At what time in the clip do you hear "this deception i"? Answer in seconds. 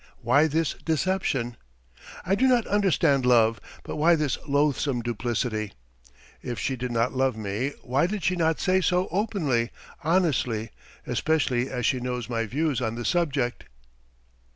0.47-2.33